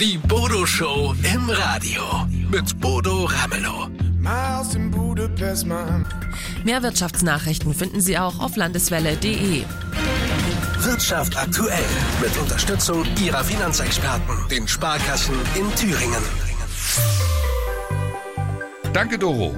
Die 0.00 0.18
Bodo 0.18 0.66
Show 0.66 1.14
im 1.22 1.48
Radio. 1.48 2.02
Mit 2.50 2.80
Bodo 2.80 3.26
Ramelow. 3.26 3.86
Miles 4.18 4.74
in 4.74 4.90
Budapest, 4.90 5.66
man. 5.66 6.04
Mehr 6.64 6.82
Wirtschaftsnachrichten 6.82 7.72
finden 7.72 8.00
Sie 8.00 8.18
auch 8.18 8.40
auf 8.40 8.56
landeswelle.de. 8.56 9.62
Wirtschaft 10.80 11.36
aktuell. 11.36 11.84
Mit 12.20 12.36
Unterstützung 12.36 13.04
Ihrer 13.24 13.44
Finanzexperten. 13.44 14.48
Den 14.50 14.66
Sparkassen 14.66 15.36
in 15.54 15.72
Thüringen. 15.76 16.22
Danke, 18.94 19.18
Doro. 19.18 19.52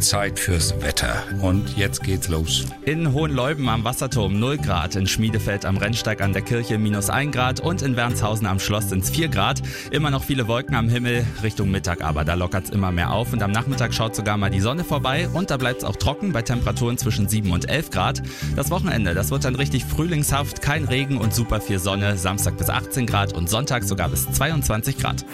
Zeit 0.00 0.40
fürs 0.40 0.74
Wetter. 0.82 1.22
Und 1.40 1.76
jetzt 1.76 2.02
geht's 2.02 2.26
los. 2.26 2.66
In 2.84 3.12
Hohenleuben 3.12 3.68
am 3.68 3.84
Wasserturm 3.84 4.40
0 4.40 4.58
Grad, 4.58 4.96
in 4.96 5.06
Schmiedefeld 5.06 5.64
am 5.64 5.76
Rennsteig 5.76 6.20
an 6.20 6.32
der 6.32 6.42
Kirche 6.42 6.78
minus 6.78 7.08
1 7.08 7.32
Grad 7.32 7.60
und 7.60 7.80
in 7.82 7.94
Wernshausen 7.94 8.44
am 8.44 8.58
Schloss 8.58 8.88
sind's 8.88 9.10
4 9.10 9.28
Grad. 9.28 9.62
Immer 9.92 10.10
noch 10.10 10.24
viele 10.24 10.48
Wolken 10.48 10.74
am 10.74 10.88
Himmel, 10.88 11.24
Richtung 11.44 11.70
Mittag 11.70 12.02
aber, 12.02 12.24
da 12.24 12.34
lockert's 12.34 12.70
immer 12.70 12.90
mehr 12.90 13.12
auf 13.12 13.32
und 13.32 13.40
am 13.44 13.52
Nachmittag 13.52 13.94
schaut 13.94 14.16
sogar 14.16 14.36
mal 14.36 14.50
die 14.50 14.60
Sonne 14.60 14.82
vorbei 14.82 15.28
und 15.32 15.52
da 15.52 15.58
bleibt's 15.58 15.84
auch 15.84 15.94
trocken 15.94 16.32
bei 16.32 16.42
Temperaturen 16.42 16.98
zwischen 16.98 17.28
7 17.28 17.52
und 17.52 17.68
11 17.68 17.90
Grad. 17.90 18.20
Das 18.56 18.70
Wochenende, 18.72 19.14
das 19.14 19.30
wird 19.30 19.44
dann 19.44 19.54
richtig 19.54 19.84
frühlingshaft, 19.84 20.60
kein 20.60 20.86
Regen 20.86 21.18
und 21.18 21.32
super 21.32 21.60
viel 21.60 21.78
Sonne, 21.78 22.16
Samstag 22.16 22.58
bis 22.58 22.68
18 22.68 23.06
Grad 23.06 23.32
und 23.32 23.48
Sonntag 23.48 23.84
sogar 23.84 24.08
bis 24.08 24.28
22 24.32 24.98
Grad. 24.98 25.24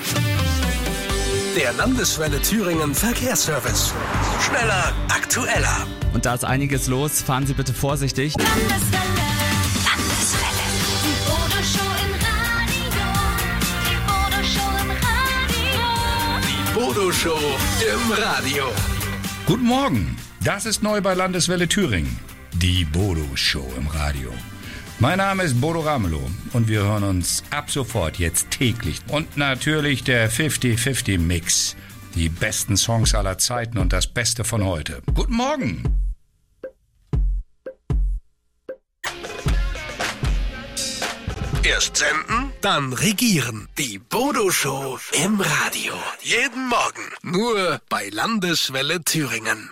Der 1.56 1.72
Landeswelle 1.72 2.40
Thüringen 2.40 2.94
Verkehrsservice. 2.94 3.92
Schneller, 4.40 4.92
aktueller. 5.08 5.86
Und 6.14 6.24
da 6.24 6.34
ist 6.34 6.44
einiges 6.44 6.86
los, 6.86 7.20
fahren 7.20 7.46
Sie 7.46 7.54
bitte 7.54 7.74
vorsichtig. 7.74 8.34
Landeswelle. 8.36 8.78
Landeswelle. 9.88 10.64
Die 11.04 11.16
Bodo 11.26 11.62
Show 11.64 11.90
im 12.04 12.14
Radio. 12.26 13.08
Die 13.88 13.98
Bodo 14.06 14.40
Show 14.52 14.70
im 14.82 14.90
Radio. 15.08 15.78
Die 16.48 16.62
Bodo 16.74 17.12
Show 17.12 17.40
im 17.92 18.12
Radio. 18.12 18.64
Guten 19.46 19.64
Morgen. 19.64 20.16
Das 20.44 20.66
ist 20.66 20.82
neu 20.82 21.00
bei 21.00 21.14
Landeswelle 21.14 21.66
Thüringen. 21.68 22.18
Die 22.52 22.84
Bodo 22.84 23.26
Show 23.34 23.68
im 23.76 23.88
Radio. 23.88 24.32
Mein 25.00 25.18
Name 25.18 25.44
ist 25.44 25.60
Bodo 25.60 25.78
Ramelow 25.78 26.28
und 26.54 26.66
wir 26.66 26.82
hören 26.82 27.04
uns 27.04 27.44
ab 27.50 27.70
sofort 27.70 28.18
jetzt 28.18 28.50
täglich. 28.50 29.00
Und 29.06 29.36
natürlich 29.36 30.02
der 30.02 30.28
50-50 30.28 31.20
Mix. 31.20 31.76
Die 32.16 32.28
besten 32.28 32.76
Songs 32.76 33.14
aller 33.14 33.38
Zeiten 33.38 33.78
und 33.78 33.92
das 33.92 34.08
Beste 34.08 34.42
von 34.42 34.64
heute. 34.64 35.00
Guten 35.14 35.34
Morgen. 35.34 35.84
Erst 41.62 41.96
senden, 41.96 42.50
dann 42.60 42.92
regieren. 42.92 43.68
Die 43.78 44.00
Bodo 44.00 44.50
Show 44.50 44.98
im 45.24 45.40
Radio. 45.40 45.94
Jeden 46.22 46.68
Morgen. 46.68 47.04
Nur 47.22 47.80
bei 47.88 48.08
Landeswelle 48.08 49.04
Thüringen. 49.04 49.70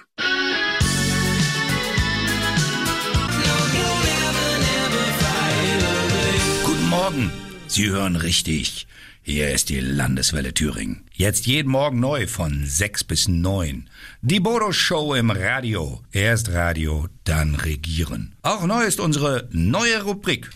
Morgen. 7.07 7.31
Sie 7.69 7.89
hören 7.89 8.17
richtig. 8.17 8.89
Hier 9.23 9.53
ist 9.55 9.69
die 9.69 9.79
Landeswelle 9.79 10.53
Thüringen. 10.55 11.05
Jetzt 11.13 11.47
jeden 11.47 11.71
Morgen 11.71 12.01
neu 12.01 12.27
von 12.27 12.67
6 12.67 13.05
bis 13.05 13.29
9. 13.29 13.89
Die 14.23 14.41
Bodo 14.41 14.73
Show 14.73 15.15
im 15.15 15.31
Radio. 15.31 16.03
Erst 16.11 16.51
Radio, 16.51 17.07
dann 17.23 17.55
regieren. 17.55 18.35
Auch 18.43 18.67
neu 18.67 18.83
ist 18.83 18.99
unsere 18.99 19.49
neue 19.53 20.03
Rubrik. 20.03 20.51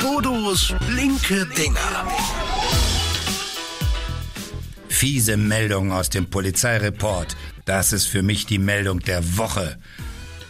Bodos 0.00 0.74
linke 0.88 1.46
Dinger. 1.54 2.08
Fiese 4.88 5.36
Meldung 5.36 5.92
aus 5.92 6.08
dem 6.08 6.30
Polizeireport. 6.30 7.36
Das 7.66 7.92
ist 7.92 8.06
für 8.06 8.22
mich 8.22 8.46
die 8.46 8.58
Meldung 8.58 9.00
der 9.00 9.36
Woche. 9.36 9.76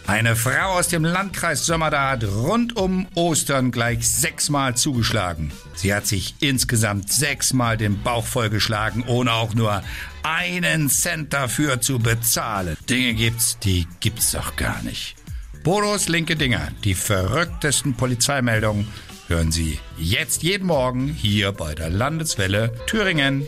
Eine 0.05 0.35
Frau 0.35 0.77
aus 0.77 0.89
dem 0.89 1.05
Landkreis 1.05 1.65
Sömmerda 1.65 2.11
hat 2.11 2.25
rund 2.25 2.75
um 2.75 3.07
Ostern 3.15 3.71
gleich 3.71 4.07
sechsmal 4.07 4.75
zugeschlagen. 4.75 5.51
Sie 5.75 5.93
hat 5.93 6.05
sich 6.05 6.35
insgesamt 6.41 7.11
sechsmal 7.11 7.77
den 7.77 8.01
Bauch 8.03 8.25
vollgeschlagen, 8.25 9.05
ohne 9.07 9.31
auch 9.31 9.53
nur 9.53 9.81
einen 10.21 10.89
Cent 10.89 11.31
dafür 11.31 11.79
zu 11.79 11.99
bezahlen. 11.99 12.75
Dinge 12.89 13.13
gibt's, 13.13 13.57
die 13.59 13.87
gibt's 14.01 14.31
doch 14.31 14.57
gar 14.57 14.81
nicht. 14.83 15.15
Bodos 15.63 16.09
linke 16.09 16.35
Dinger, 16.35 16.67
die 16.83 16.95
verrücktesten 16.95 17.93
Polizeimeldungen, 17.93 18.89
hören 19.29 19.53
Sie 19.53 19.79
jetzt 19.97 20.43
jeden 20.43 20.67
Morgen 20.67 21.07
hier 21.07 21.53
bei 21.53 21.75
der 21.75 21.89
Landeswelle 21.89 22.73
Thüringen. 22.87 23.47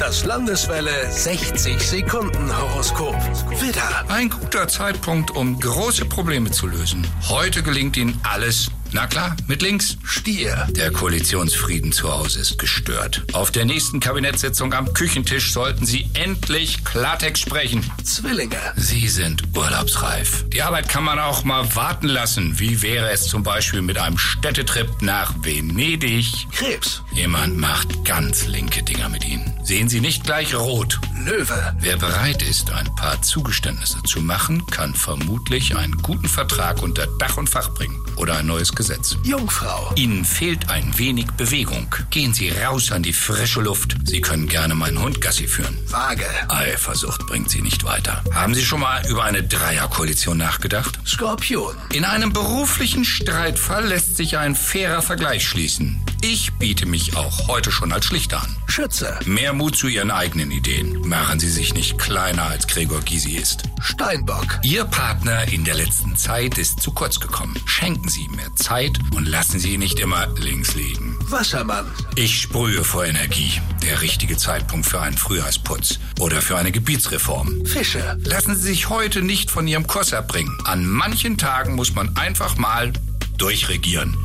Das 0.00 0.24
Landeswelle 0.24 1.10
60 1.10 1.78
Sekunden 1.78 2.56
Horoskop. 2.56 3.14
Widder, 3.60 4.06
Ein 4.08 4.30
guter 4.30 4.66
Zeitpunkt, 4.66 5.30
um 5.30 5.60
große 5.60 6.06
Probleme 6.06 6.50
zu 6.50 6.68
lösen. 6.68 7.06
Heute 7.28 7.62
gelingt 7.62 7.98
Ihnen 7.98 8.18
alles. 8.22 8.70
Na 8.92 9.06
klar, 9.06 9.36
mit 9.46 9.62
links. 9.62 9.96
Stier, 10.04 10.66
Der 10.70 10.90
Koalitionsfrieden 10.90 11.92
zu 11.92 12.12
Hause 12.12 12.40
ist 12.40 12.58
gestört. 12.58 13.22
Auf 13.32 13.52
der 13.52 13.64
nächsten 13.64 14.00
Kabinettssitzung 14.00 14.74
am 14.74 14.92
Küchentisch 14.94 15.52
sollten 15.52 15.86
Sie 15.86 16.10
endlich 16.14 16.84
Klartext 16.84 17.42
sprechen. 17.42 17.88
Zwillinge, 18.02 18.56
Sie 18.76 19.08
sind 19.08 19.44
urlaubsreif. 19.56 20.44
Die 20.48 20.62
Arbeit 20.62 20.88
kann 20.88 21.04
man 21.04 21.20
auch 21.20 21.44
mal 21.44 21.74
warten 21.76 22.08
lassen. 22.08 22.58
Wie 22.58 22.82
wäre 22.82 23.10
es 23.10 23.26
zum 23.28 23.44
Beispiel 23.44 23.82
mit 23.82 23.96
einem 23.96 24.18
Städtetrip 24.18 25.02
nach 25.02 25.34
Venedig? 25.42 26.26
Krebs, 26.52 27.02
Jemand 27.12 27.56
macht 27.58 28.04
ganz 28.04 28.46
linke 28.46 28.82
Dinger 28.82 29.08
mit 29.08 29.24
Ihnen. 29.24 29.52
Sehen 29.62 29.88
Sie 29.88 30.00
nicht 30.00 30.24
gleich 30.24 30.54
rot. 30.54 30.98
Löwe, 31.24 31.74
Wer 31.78 31.96
bereit 31.96 32.42
ist, 32.42 32.70
ein 32.70 32.94
paar 32.96 33.20
Zugeständnisse 33.20 34.02
zu 34.04 34.20
machen, 34.20 34.64
kann 34.66 34.94
vermutlich 34.94 35.76
einen 35.76 35.96
guten 35.98 36.28
Vertrag 36.28 36.82
unter 36.82 37.06
Dach 37.18 37.36
und 37.36 37.48
Fach 37.50 37.70
bringen. 37.74 37.98
Oder 38.16 38.38
ein 38.38 38.46
neues 38.46 38.74
Gesetz. 38.74 39.16
Jungfrau, 39.22 39.92
Ihnen 39.96 40.24
fehlt 40.24 40.68
ein 40.70 40.96
wenig 40.98 41.26
Bewegung. 41.32 41.94
Gehen 42.10 42.32
Sie 42.34 42.50
raus 42.50 42.90
an 42.92 43.02
die 43.02 43.12
frische 43.12 43.60
Luft. 43.60 43.96
Sie 44.04 44.20
können 44.20 44.46
gerne 44.48 44.74
meinen 44.74 45.00
Hund 45.00 45.20
Gassi 45.20 45.46
führen. 45.46 45.76
Waage, 45.88 46.26
Eifersucht 46.48 47.26
bringt 47.26 47.50
Sie 47.50 47.62
nicht 47.62 47.84
weiter. 47.84 48.22
Haben 48.34 48.54
Sie 48.54 48.64
schon 48.64 48.80
mal 48.80 49.06
über 49.08 49.24
eine 49.24 49.42
Dreierkoalition 49.42 50.38
nachgedacht? 50.38 50.98
Skorpion, 51.06 51.74
In 51.92 52.04
einem 52.04 52.32
beruflichen 52.32 53.04
Streitfall 53.04 53.86
lässt 53.86 54.16
sich 54.16 54.38
ein 54.38 54.54
fairer 54.54 55.02
Vergleich 55.02 55.46
schließen. 55.46 56.00
Ich 56.22 56.52
biete 56.58 56.84
mich 56.84 57.16
auch 57.16 57.48
heute 57.48 57.72
schon 57.72 57.92
als 57.92 58.04
Schlichter 58.04 58.42
an. 58.42 58.54
Schütze, 58.66 59.18
Mehr 59.24 59.54
Mut 59.54 59.74
zu 59.74 59.88
Ihren 59.88 60.10
eigenen 60.10 60.50
Ideen. 60.50 61.00
Machen 61.08 61.40
Sie 61.40 61.48
sich 61.48 61.72
nicht 61.72 61.98
kleiner, 61.98 62.42
als 62.44 62.66
Gregor 62.66 63.00
Gysi 63.00 63.36
ist. 63.36 63.62
Steinbock, 63.80 64.58
Ihr 64.62 64.84
Partner 64.84 65.48
in 65.50 65.64
der 65.64 65.74
letzten 65.76 66.16
Zeit 66.16 66.58
ist 66.58 66.80
zu 66.80 66.92
kurz 66.92 67.20
gekommen. 67.20 67.56
Schenken 67.64 68.08
Sie 68.08 68.22
ihm 68.22 68.32
mehr 68.32 68.54
Zeit 68.56 68.98
und 69.14 69.26
lassen 69.26 69.58
Sie 69.58 69.72
ihn 69.74 69.80
nicht 69.80 69.98
immer 69.98 70.26
links 70.38 70.74
liegen. 70.74 71.16
Wassermann, 71.30 71.86
Ich 72.16 72.38
sprühe 72.42 72.84
vor 72.84 73.06
Energie. 73.06 73.52
Der 73.82 74.02
richtige 74.02 74.36
Zeitpunkt 74.36 74.84
für 74.86 75.00
einen 75.00 75.16
Frühjahrsputz 75.16 75.98
oder 76.18 76.42
für 76.42 76.58
eine 76.58 76.70
Gebietsreform. 76.70 77.64
Fische, 77.64 78.18
Lassen 78.24 78.54
Sie 78.56 78.68
sich 78.68 78.90
heute 78.90 79.22
nicht 79.22 79.50
von 79.50 79.66
Ihrem 79.66 79.86
Kurs 79.86 80.12
abbringen. 80.12 80.56
An 80.64 80.86
manchen 80.86 81.38
Tagen 81.38 81.74
muss 81.74 81.94
man 81.94 82.14
einfach 82.16 82.56
mal 82.58 82.92
durchregieren. 83.38 84.16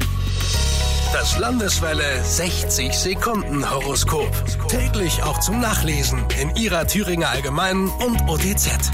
Das 1.16 1.40
Landeswelle 1.40 2.22
60 2.26 2.94
Sekunden 2.94 3.70
Horoskop. 3.70 4.30
Täglich 4.68 5.24
auch 5.24 5.40
zum 5.40 5.62
Nachlesen 5.62 6.20
in 6.42 6.54
Ihrer 6.58 6.88
Thüringer 6.88 7.30
Allgemeinen 7.30 7.88
und 7.88 8.20
OTZ. 8.28 8.92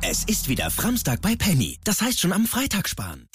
Es 0.00 0.22
ist 0.22 0.48
wieder 0.48 0.70
Framstag 0.70 1.20
bei 1.20 1.34
Penny. 1.34 1.80
Das 1.82 2.02
heißt 2.02 2.20
schon 2.20 2.32
am 2.32 2.46
Freitag 2.46 2.88
sparen. 2.88 3.26